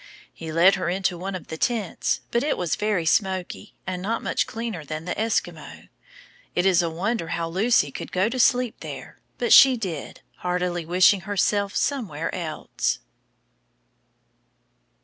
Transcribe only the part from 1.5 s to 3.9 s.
tents, but it was very smoky,